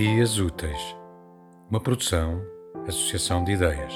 [0.00, 0.94] Dias Úteis,
[1.68, 2.40] uma produção,
[2.86, 3.92] associação de ideias.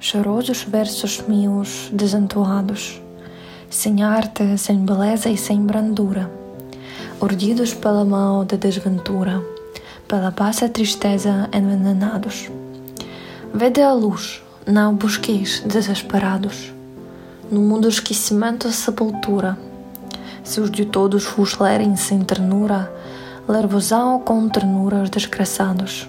[0.00, 3.00] Chorosos versos meus desentoados,
[3.70, 6.28] sem arte, sem beleza e sem brandura,
[7.20, 9.40] urdidos pela mão da desventura,
[10.08, 12.50] pela baixa tristeza envenenados.
[13.54, 16.79] Vede a luz, não busqueis desesperados
[17.50, 19.58] no mundo esquecimento e sepultura.
[20.44, 22.92] Se os de todos vos lerem sem ternura,
[23.48, 26.08] ler-vos-ão com ternura os desgraçados.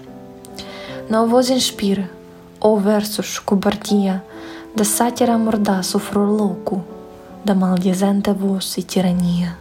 [1.10, 2.08] Não vos inspire,
[2.60, 4.24] ou versos, cobardia,
[4.74, 6.84] da sátira mordaz o furor louco,
[7.44, 9.58] da maldizente voz e tirania.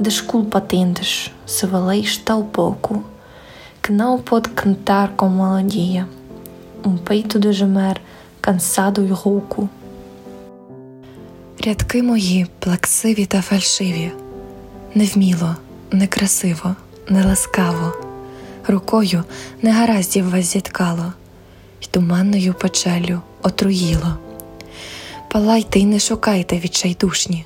[0.00, 3.04] Desculpa tendes, se valeis tal pouco,
[3.80, 6.08] que não pode cantar com melodia,
[6.84, 8.00] um peito de gemer,
[8.42, 9.70] cansado e rouco,
[11.64, 14.10] Рядки мої плаксиві та фальшиві,
[14.94, 15.56] невміло,
[15.92, 16.76] некрасиво,
[17.08, 17.92] неласкаво,
[18.68, 19.24] рукою
[19.62, 21.12] негараздів вас зіткало,
[21.82, 24.18] й туманною печелю отруїло.
[25.30, 27.44] Палайте й не шукайте відчайдушні,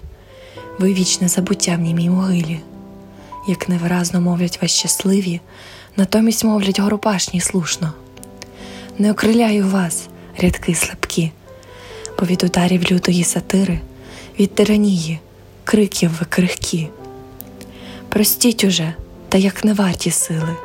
[0.78, 2.60] ви вічне забуття в німій могилі,
[3.48, 5.40] як невиразно мовлять вас щасливі,
[5.96, 7.92] натомість мовлять горопашні слушно.
[8.98, 11.30] Не окриляю вас, рядки слабкі,
[12.18, 13.80] бо від ударів лютої сатири
[14.40, 15.20] від тиранії,
[15.64, 16.88] криків ви крихкі.
[18.08, 18.94] Простіть уже,
[19.28, 20.56] та як не варті сили,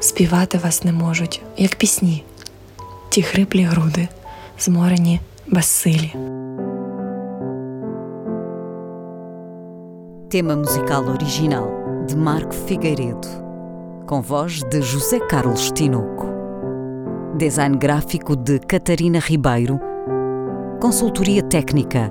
[0.00, 2.24] співати вас не можуть, як пісні,
[3.08, 4.08] ті хриплі груди,
[4.58, 6.12] зморені безсилі.
[10.28, 11.66] Tema musical original
[12.08, 13.28] de Marco Figueiredo,
[14.08, 16.26] com voz de José Carlos Tinoco.
[17.36, 19.78] Design gráfico de Catarina Ribeiro.
[20.80, 22.10] Consultoria técnica